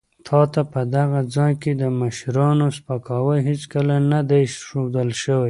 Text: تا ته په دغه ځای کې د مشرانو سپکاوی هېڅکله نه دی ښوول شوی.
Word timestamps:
تا 0.27 0.41
ته 0.53 0.61
په 0.73 0.81
دغه 0.95 1.19
ځای 1.35 1.53
کې 1.61 1.71
د 1.81 1.83
مشرانو 2.01 2.67
سپکاوی 2.77 3.39
هېڅکله 3.49 3.95
نه 4.11 4.19
دی 4.29 4.43
ښوول 4.67 5.09
شوی. 5.21 5.39